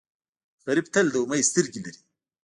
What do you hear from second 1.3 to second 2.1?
سترګې لري